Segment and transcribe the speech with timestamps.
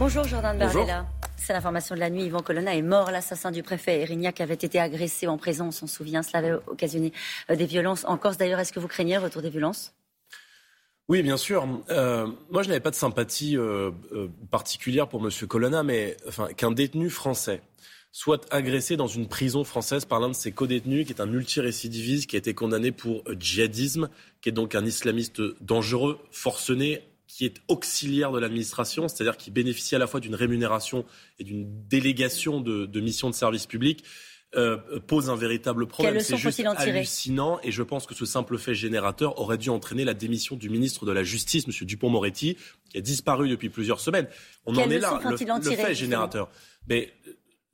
[0.00, 1.06] Bonjour Jordan Bardella.
[1.36, 2.24] C'est l'information de la nuit.
[2.24, 3.10] Yvan Colonna est mort.
[3.10, 5.66] L'assassin du préfet Erignac avait été agressé en prison.
[5.66, 6.22] On s'en souvient.
[6.22, 7.12] Cela avait occasionné
[7.50, 8.38] euh, des violences en Corse.
[8.38, 9.92] D'ailleurs, est-ce que vous craignez le retour des violences?
[11.08, 11.68] Oui, bien sûr.
[11.90, 13.90] Euh, moi, je n'avais pas de sympathie euh,
[14.50, 15.30] particulière pour M.
[15.46, 17.60] Colonna, mais enfin, qu'un détenu français
[18.10, 22.30] soit agressé dans une prison française par l'un de ses co-détenus, qui est un multirécidiviste,
[22.30, 24.08] qui a été condamné pour djihadisme,
[24.40, 27.02] qui est donc un islamiste dangereux, forcené,
[27.40, 31.06] qui est auxiliaire de l'administration, c'est-à-dire qui bénéficie à la fois d'une rémunération
[31.38, 34.04] et d'une délégation de, de missions de service public,
[34.56, 36.20] euh, pose un véritable problème.
[36.20, 40.12] C'est juste hallucinant et je pense que ce simple fait générateur aurait dû entraîner la
[40.12, 41.72] démission du ministre de la Justice, M.
[41.86, 42.58] Dupont-Moretti,
[42.90, 44.28] qui a disparu depuis plusieurs semaines.
[44.66, 46.50] On en est là, le, fait générateur.
[46.90, 47.10] Mais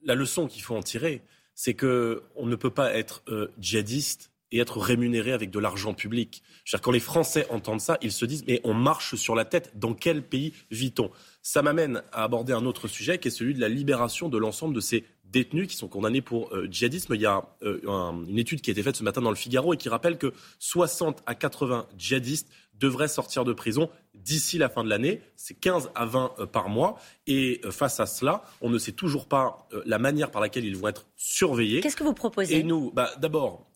[0.05, 1.23] la leçon qu'il faut en tirer,
[1.57, 6.43] c'est qu'on ne peut pas être euh, djihadiste et être rémunéré avec de l'argent public.
[6.83, 9.73] quand les Français entendent ça, ils se disent mais on marche sur la tête.
[9.75, 11.11] Dans quel pays vit-on?
[11.43, 14.75] Ça m'amène à aborder un autre sujet qui est celui de la libération de l'ensemble
[14.75, 17.15] de ces détenus qui sont condamnés pour euh, djihadisme.
[17.15, 17.81] Il y a euh,
[18.29, 20.33] une étude qui a été faite ce matin dans le Figaro et qui rappelle que
[20.59, 23.91] 60 à 80 djihadistes devraient sortir de prison
[24.27, 25.21] d'ici la fin de l'année.
[25.37, 26.99] C'est 15 à 20 euh, par mois.
[27.29, 30.65] Et euh, face à cela, on ne sait toujours pas euh, la manière par laquelle
[30.65, 31.81] ils vont être surveillés.
[31.81, 32.59] Qu'est-ce que vous proposez?
[32.59, 33.71] Et nous, bah, d'abord,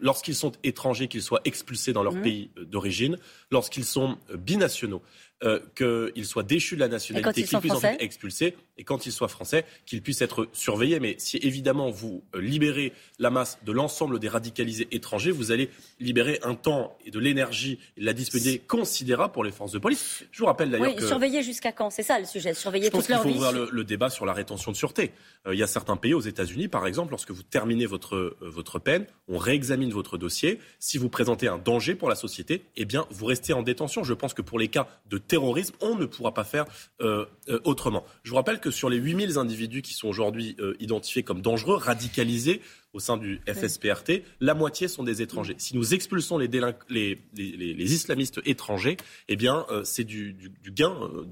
[0.00, 2.22] lorsqu'ils sont étrangers, qu'ils soient expulsés dans leur mmh.
[2.22, 3.18] pays d'origine.
[3.50, 5.02] Lorsqu'ils sont binationaux,
[5.42, 9.28] euh, qu'ils soient déchus de la nationalité, qu'ils puissent être expulsés, et quand ils soient
[9.28, 11.00] français, qu'ils puissent être surveillés.
[11.00, 15.70] Mais si évidemment vous euh, libérez la masse de l'ensemble des radicalisés étrangers, vous allez
[15.98, 19.78] libérer un temps et de l'énergie et de la disponibilité considérable pour les forces de
[19.78, 20.24] police.
[20.30, 21.88] Je vous rappelle d'ailleurs oui, surveiller jusqu'à quand?
[21.88, 22.52] C'est ça le sujet.
[22.52, 23.30] Surveiller Je pense toute leur vie.
[23.30, 25.12] Il faut ouvrir le, débat sur la rétention de sûreté.
[25.46, 28.78] Euh, il y a certains pays, aux États-Unis par exemple, lorsque vous terminez votre votre
[28.78, 30.58] peine, on réexamine votre dossier.
[30.78, 34.04] Si vous présentez un danger pour la société, eh bien vous restez en détention.
[34.04, 36.64] Je pense que pour les cas de terrorisme, on ne pourra pas faire
[37.00, 38.04] euh, euh, autrement.
[38.24, 41.76] Je vous rappelle que sur les 8000 individus qui sont aujourd'hui euh, identifiés comme dangereux,
[41.76, 42.60] radicalisés,
[42.92, 45.54] au sein du FSPRT, la moitié sont des étrangers.
[45.58, 46.48] Si nous expulsons les,
[46.88, 48.96] les, les, islamistes étrangers,
[49.28, 50.36] eh bien, euh, c'est du,
[50.66, 51.24] gain euh,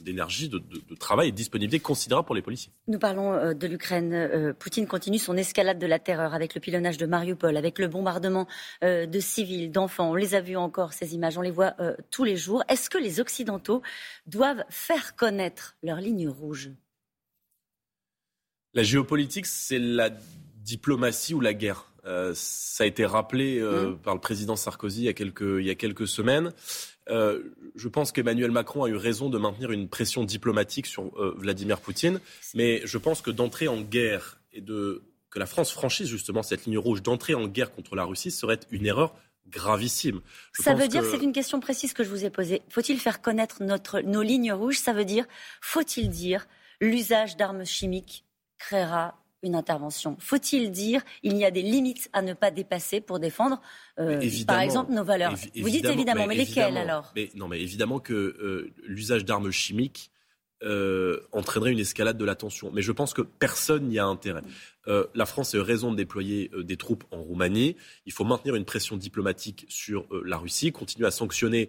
[0.00, 2.72] d'énergie, de, de, travail et de disponibilité considérable pour les policiers.
[2.88, 4.54] Nous parlons euh, de l'Ukraine.
[4.58, 8.46] Poutine continue son escalade de la terreur avec le pilonnage de Mariupol, avec le bombardement
[8.82, 10.10] de civils, d'enfants.
[10.10, 11.74] On les a vus encore, ces images, on les voit
[12.10, 12.62] tous les jours.
[12.68, 13.82] Est-ce que les Occidentaux
[14.26, 16.70] doivent faire connaître leur ligne rouge?
[18.74, 20.10] La géopolitique, c'est la
[20.62, 21.92] diplomatie ou la guerre.
[22.04, 23.98] Euh, ça a été rappelé euh, mmh.
[23.98, 26.52] par le président Sarkozy il y a quelques, il y a quelques semaines.
[27.08, 27.42] Euh,
[27.76, 32.20] je pense qu'Emmanuel Macron a eu raison de maintenir une pression diplomatique sur Vladimir Poutine,
[32.54, 36.66] mais je pense que d'entrer en guerre et de que la France franchisse justement cette
[36.66, 39.14] ligne rouge d'entrer en guerre contre la Russie serait une erreur
[39.48, 40.20] gravissime.
[40.52, 42.62] ça veut dire, c'est une question précise que je vous ai posée.
[42.68, 44.78] Faut-il faire connaître notre, nos lignes rouges?
[44.78, 45.24] Ça veut dire,
[45.60, 46.46] faut-il dire,
[46.80, 48.24] l'usage d'armes chimiques
[48.58, 53.18] créera une intervention Faut-il dire il y a des limites à ne pas dépasser pour
[53.18, 53.60] défendre,
[53.98, 58.12] euh, par exemple, nos valeurs Vous dites évidemment, mais, lesquelles alors Non, mais évidemment que
[58.12, 60.10] euh, l'usage d'armes chimiques
[60.64, 62.70] euh, entraînerait une escalade de la tension.
[62.72, 64.42] Mais je pense que personne n'y a intérêt.
[64.86, 67.76] la France a raison de déployer des troupes en Roumanie.
[68.06, 71.68] Il faut maintenir une pression diplomatique sur la Russie, continuer à sanctionner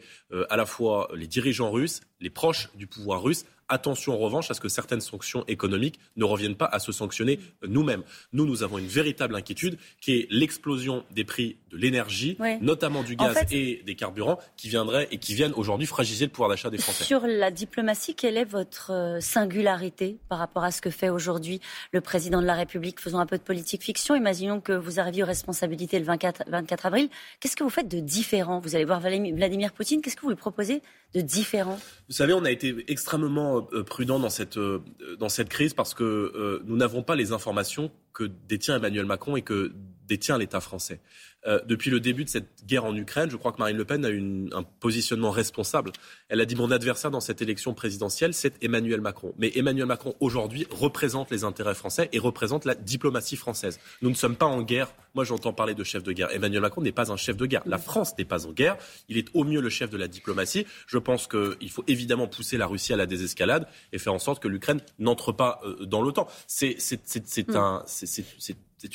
[0.50, 4.54] à la fois les dirigeants russes, les proches du pouvoir russe, Attention en revanche à
[4.54, 8.04] ce que certaines sanctions économiques ne reviennent pas à se sanctionner nous-mêmes.
[8.32, 13.16] Nous, nous avons une véritable inquiétude qui est l'explosion des prix de l'énergie, notamment du
[13.16, 16.78] gaz et des carburants, qui viendraient et qui viennent aujourd'hui fragiliser le pouvoir d'achat des
[16.78, 17.04] Français.
[17.04, 21.60] Sur la diplomatie, quelle est votre euh, singularité par rapport à ce que fait aujourd'hui
[21.94, 23.00] le président de la République?
[23.00, 24.14] Faisons un peu de politique fiction.
[24.14, 27.10] Imaginons que vous arriviez aux responsabilités le 24, 24 avril.
[27.40, 28.60] Qu'est-ce que vous faites de différent?
[28.60, 30.04] Vous allez voir Vladimir Poutine.
[30.04, 30.84] Qu'est-ce que vous lui proposez
[31.16, 31.80] de différent?
[32.08, 34.84] Vous savez, on a été extrêmement euh, prudent dans cette, euh,
[35.20, 39.36] dans cette crise parce que euh, nous n'avons pas les informations que détient Emmanuel Macron
[39.36, 39.74] et que
[40.08, 41.00] détient l'État français.
[41.46, 44.06] Euh, depuis le début de cette guerre en Ukraine, je crois que Marine Le Pen
[44.06, 45.92] a eu un positionnement responsable.
[46.30, 49.34] Elle a dit mon adversaire dans cette élection présidentielle, c'est Emmanuel Macron.
[49.38, 53.80] Mais Emmanuel Macron, aujourd'hui, représente les intérêts français et représente la diplomatie française.
[54.02, 54.94] Nous ne sommes pas en guerre.
[55.16, 56.32] Moi, j'entends parler de chef de guerre.
[56.32, 57.64] Emmanuel Macron n'est pas un chef de guerre.
[57.66, 58.78] La France n'est pas en guerre.
[59.10, 60.66] Il est au mieux le chef de la diplomatie.
[60.88, 64.42] Je pense qu'il faut évidemment pousser la Russie à la désescalade et faire en sorte
[64.42, 66.28] que l'Ukraine n'entre pas euh, dans l'OTAN.
[66.48, 68.18] C'est mm.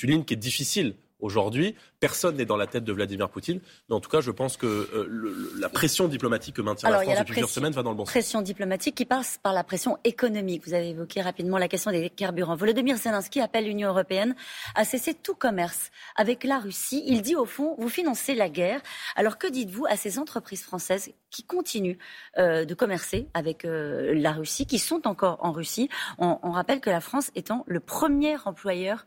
[0.02, 1.74] une ligne qui est difficile aujourd'hui.
[2.00, 3.60] Personne n'est dans la tête de Vladimir Poutine.
[3.88, 7.18] Mais en tout cas, je pense que euh, la pression diplomatique que maintient la France
[7.18, 8.12] depuis plusieurs semaines va dans le bon sens.
[8.12, 10.66] Pression diplomatique qui passe par la pression économique.
[10.66, 12.56] Vous avez évoqué rapidement la question des carburants.
[12.56, 14.34] Volodymyr Zelensky appelle l'Union européenne
[14.74, 17.02] à cesser tout commerce avec la Russie.
[17.06, 18.80] Il dit au fond, vous financez la guerre.
[19.16, 21.98] Alors que dites-vous à ces entreprises françaises qui continuent
[22.38, 25.88] euh, de commercer avec euh, la Russie, qui sont encore en Russie?
[26.18, 29.06] On, on, rappelle que la France étant le premier employeur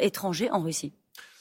[0.00, 0.92] étranger en Russie.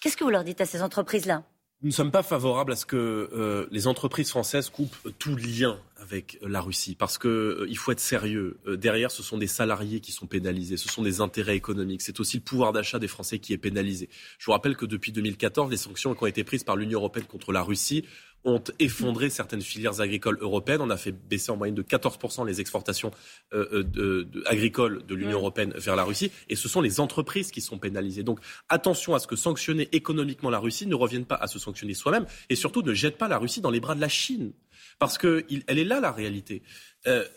[0.03, 1.43] Qu'est-ce que vous leur dites à ces entreprises-là?
[1.81, 5.79] Nous ne sommes pas favorables à ce que euh, les entreprises françaises coupent tout lien
[6.03, 8.59] avec la Russie, parce qu'il euh, faut être sérieux.
[8.67, 12.19] Euh, derrière, ce sont des salariés qui sont pénalisés, ce sont des intérêts économiques, c'est
[12.19, 14.09] aussi le pouvoir d'achat des Français qui est pénalisé.
[14.37, 17.25] Je vous rappelle que depuis 2014, les sanctions qui ont été prises par l'Union européenne
[17.25, 18.03] contre la Russie
[18.45, 20.81] ont effondré certaines filières agricoles européennes.
[20.81, 23.11] On a fait baisser en moyenne de 14% les exportations
[23.53, 26.31] euh, euh, de, agricoles de l'Union européenne vers la Russie.
[26.49, 28.23] Et ce sont les entreprises qui sont pénalisées.
[28.23, 28.39] Donc
[28.69, 32.25] attention à ce que sanctionner économiquement la Russie ne revienne pas à se sanctionner soi-même.
[32.49, 34.53] Et surtout, ne jette pas la Russie dans les bras de la Chine.
[34.99, 36.63] Parce qu'elle est là la réalité.
[37.07, 37.27] Euh,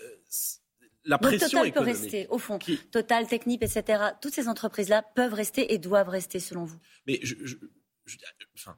[1.05, 2.59] la pression Total peut rester, au fond.
[2.91, 4.03] Total, Technip, etc.
[4.21, 6.79] Toutes ces entreprises-là peuvent rester et doivent rester, selon vous.
[7.07, 7.35] Mais je,
[8.55, 8.77] enfin,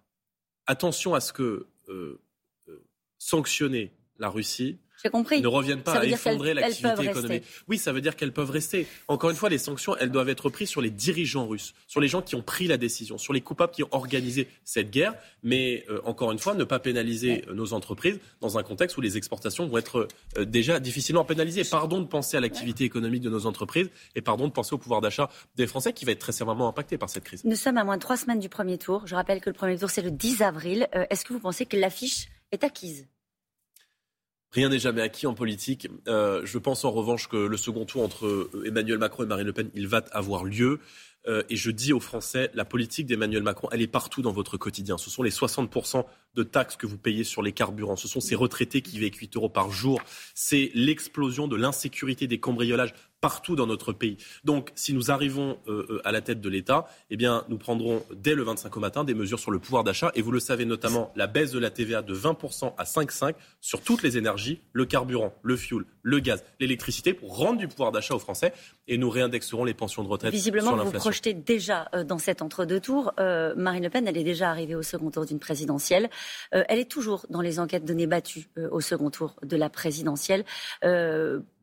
[0.67, 2.21] attention à ce que euh,
[2.69, 2.87] euh,
[3.19, 5.41] sanctionner la Russie compris.
[5.41, 7.45] ne reviennent pas à effondrer l'activité économique.
[7.69, 8.87] Oui, ça veut dire qu'elles peuvent rester.
[9.07, 12.09] Encore une fois, les sanctions, elles doivent être prises sur les dirigeants russes, sur les
[12.09, 15.15] gens qui ont pris la décision, sur les coupables qui ont organisé cette guerre.
[15.43, 19.17] Mais euh, encore une fois, ne pas pénaliser nos entreprises dans un contexte où les
[19.17, 20.09] exportations vont être
[20.41, 21.63] déjà difficilement pénalisées.
[21.65, 25.01] Pardon de penser à l'activité économique de nos entreprises et pardon de penser au pouvoir
[25.01, 27.45] d'achat des Français qui va être très sévèrement impacté par cette crise.
[27.45, 29.07] Nous sommes à moins de trois semaines du premier tour.
[29.07, 30.89] Je rappelle que le premier tour, c'est le 10 avril.
[31.11, 33.07] Est-ce que vous pensez que l'affiche est acquise?
[34.53, 35.89] Rien n'est jamais acquis en politique.
[36.09, 39.53] Euh, je pense en revanche que le second tour entre Emmanuel Macron et Marine Le
[39.53, 40.81] Pen, il va avoir lieu.
[41.27, 44.57] Euh, et je dis aux Français, la politique d'Emmanuel Macron, elle est partout dans votre
[44.57, 44.97] quotidien.
[44.97, 46.05] Ce sont les 60%
[46.35, 47.97] de taxes que vous payez sur les carburants.
[47.97, 50.01] Ce sont ces retraités qui vivent 8 euros par jour.
[50.35, 54.17] C'est l'explosion de l'insécurité des cambriolages partout dans notre pays.
[54.45, 58.05] Donc, si nous arrivons euh, euh, à la tête de l'État, eh bien, nous prendrons
[58.15, 60.13] dès le 25 au matin des mesures sur le pouvoir d'achat.
[60.15, 63.83] Et vous le savez notamment, la baisse de la TVA de 20% à 5,5 sur
[63.83, 68.15] toutes les énergies, le carburant, le fioul, le gaz, l'électricité, pour rendre du pouvoir d'achat
[68.15, 68.53] aux Français.
[68.89, 72.43] Et nous réindexerons les pensions de retraite Visiblement, sur vous projetez déjà euh, dans cet
[72.43, 73.13] entre-deux tours.
[73.19, 76.11] Marine Le Pen, elle est déjà arrivée au second tour d'une présidentielle.
[76.53, 80.45] elle est toujours dans les enquêtes données battues au second tour de la présidentielle.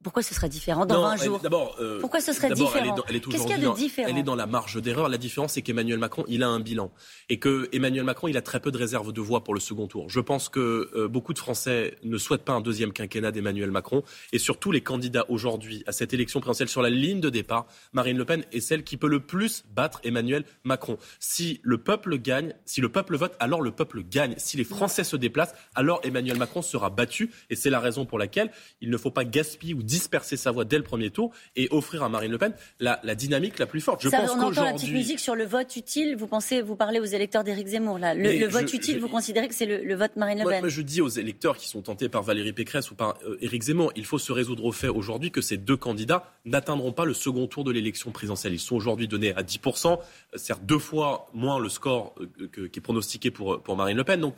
[0.06, 1.40] Pourquoi ce serait différent dans 20 jours?
[1.40, 2.96] D'abord, euh, pourquoi ce serait différent?
[3.08, 5.10] Qu'est-ce qu'il y a de différent Elle est dans la marge d'erreur.
[5.10, 6.92] La différence, c'est qu'Emmanuel Macron, il a un bilan
[7.28, 9.88] et que Emmanuel Macron, il a très peu de réserve de voix pour le second
[9.88, 10.08] tour.
[10.08, 14.04] Je pense que euh, beaucoup de Français ne souhaitent pas un deuxième quinquennat d'Emmanuel Macron
[14.32, 18.18] et surtout les candidats aujourd'hui à cette élection présidentielle sur la ligne de départ, Marine
[18.18, 20.98] Le Pen est celle qui peut le plus battre Emmanuel Macron.
[21.20, 24.36] Si le peuple gagne, si le peuple vote, alors le peuple gagne.
[24.38, 28.20] Si les Français se déplacent, alors Emmanuel Macron sera battu et c'est la raison pour
[28.20, 28.52] laquelle
[28.82, 32.04] il ne faut pas gaspiller ou disperser sa voix dès le premier tour et offrir
[32.04, 34.02] à Marine LePen la, dynamique la plus forte.
[34.04, 36.16] Je pense on entend la petite musique sur le vote utile.
[36.18, 38.14] Vous pensez, vous parlez aux électeurs d'Éric Zemmour là.
[38.14, 40.60] Le, vote utile, vous considérez que c'est le, vote Marine Le Pen?
[40.62, 43.64] moi, je dis aux électeurs qui sont tentés par Valérie Pécresse ou par euh, Éric
[43.64, 47.14] Zemmour, il faut se résoudre au fait aujourd'hui que ces deux candidats n'atteindront pas le
[47.14, 48.54] second tour de l'élection présidentielle.
[48.54, 52.80] Ils sont aujourd'hui donnés à 10%, euh, certes deux fois moins le score euh, qui
[52.80, 54.20] est pronostiqué pour, pour Marine Le Pen.
[54.20, 54.36] Donc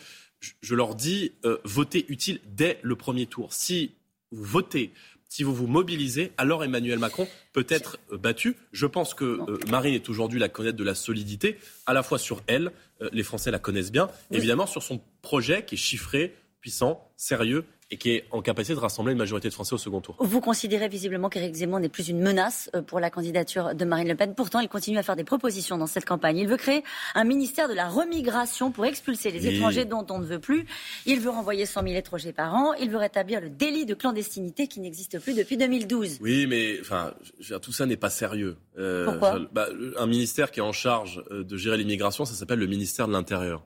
[0.62, 1.34] je leur dis,
[1.64, 3.54] votez utile dès le premier tour.
[3.54, 3.96] Si
[4.30, 4.92] vous votez
[5.30, 8.56] si vous vous mobilisez, alors Emmanuel Macron peut être euh, battu.
[8.72, 12.18] Je pense que euh, Marine est aujourd'hui la connaître de la solidité, à la fois
[12.18, 12.72] sur elle,
[13.02, 17.66] euh, les Français la connaissent bien, évidemment sur son projet qui est chiffré, puissant, sérieux
[17.90, 20.16] et qui est en capacité de rassembler une majorité de Français au second tour.
[20.20, 24.10] Vous considérez visiblement qu'Éric Zemmour n'est plus une menace euh, pour la candidature de Marine
[24.10, 24.36] Le Pen.
[24.36, 26.38] Pourtant, il continue à faire des propositions dans cette campagne.
[26.38, 26.84] Il veut créer
[27.16, 30.66] un ministère de la remigration pour expulser les étrangers dont on ne veut plus.
[31.06, 32.74] Il veut renvoyer 100 000 étrangers par an.
[32.74, 36.20] Il veut rétablir le délit de clandestinité qui n'existe plus depuis 2012.
[36.22, 37.14] Oui, mais enfin,
[37.62, 38.58] tout ça n'est pas sérieux.
[38.78, 39.68] Euh, Pourquoi bah,
[39.98, 43.14] Un ministère qui est en charge euh, de gérer l'immigration, ça s'appelle le ministère de
[43.14, 43.66] l'Intérieur.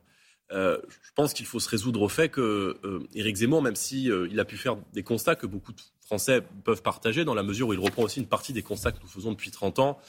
[0.51, 4.11] Euh, je pense qu'il faut se résoudre au fait que euh, Éric Zemmour, même si
[4.11, 7.43] euh, il a pu faire des constats que beaucoup de Français peuvent partager, dans la
[7.43, 9.99] mesure où il reprend aussi une partie des constats que nous faisons depuis 30 ans,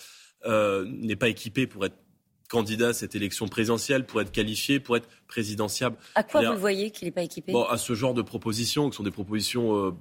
[0.44, 1.94] n'est pas équipé pour être
[2.48, 5.96] candidat à cette élection présidentielle, pour être qualifié, pour être présidentiable.
[6.16, 7.54] À quoi vous le voyez qu'il n'est pas équipé?
[7.70, 9.96] À ce genre de propositions, qui sont des propositions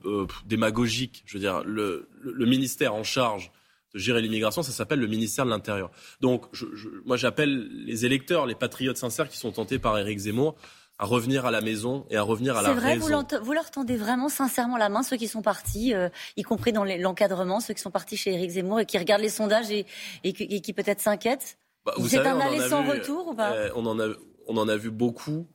[0.47, 1.21] démagogiques.
[1.27, 3.51] Je veux dire, le, le ministère en charge
[3.93, 5.91] de gérer l'immigration, ça s'appelle le ministère de l'Intérieur.
[6.19, 6.65] Donc, je,
[7.05, 10.55] moi, j'appelle les électeurs, les patriotes sincères qui sont tentés par Éric Zemmour
[10.99, 13.07] à revenir à la maison et à revenir à la vrai, raison.
[13.07, 16.43] C'est vrai, vous leur tendez vraiment sincèrement la main, ceux qui sont partis, euh, y
[16.43, 19.71] compris dans l'encadrement, ceux qui sont partis chez Éric Zemmour et qui regardent les sondages
[19.71, 19.87] et,
[20.23, 21.57] et qui peut-être s'inquiètent?
[21.85, 23.71] Bah, vous, êtes un aller sans retour ou pas?
[23.75, 24.09] on, en a,
[24.47, 25.47] on en a vu beaucoup.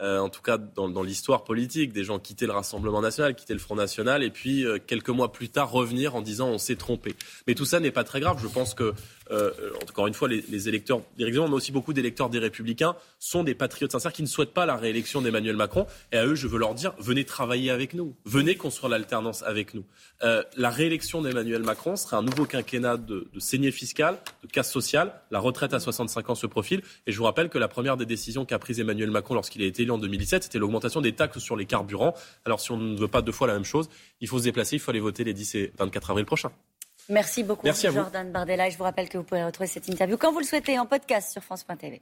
[0.00, 3.60] Euh, en tout cas dans, l'histoire politique, des gens quitter le Rassemblement national, quitter le
[3.60, 7.14] Front national, et puis euh, quelques mois plus tard revenir en disant on s'est trompé.
[7.46, 8.38] Mais tout ça n'est pas très grave.
[8.42, 8.94] Je pense que
[9.32, 9.50] euh,
[9.82, 13.92] encore une fois, les, électeurs des mais aussi beaucoup d'électeurs des Républicains, sont des patriotes
[13.92, 15.86] sincères qui ne souhaitent pas la réélection d'Emmanuel Macron.
[16.12, 19.74] Et à eux, je veux leur dire, venez travailler avec nous, venez construire l'alternance avec
[19.74, 19.84] nous.
[20.22, 24.70] Euh, la réélection d'Emmanuel Macron serait un nouveau quinquennat de, de saignée fiscale, de casse
[24.70, 25.12] sociale.
[25.30, 26.82] La retraite à 65 ans se profile.
[27.06, 29.66] Et je vous rappelle que la première des décisions qu'a prise Emmanuel Macron lorsqu'il a
[29.66, 32.14] été élu en 2017, c'était l'augmentation des taxes sur les carburants.
[32.44, 33.88] Alors si on ne veut pas deux fois la même chose,
[34.20, 36.52] il faut se déplacer, il faut aller voter les 10 et 24 avril prochains.
[37.08, 38.70] Merci beaucoup, Jordan Bardella.
[38.70, 41.32] je vous rappelle que vous pouvez retrouver cette interview quand vous le souhaitez en podcast
[41.32, 42.00] sur France.tv.